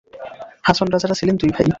[0.63, 1.67] হাছন রাজারা ছিলেন দুই ভাই।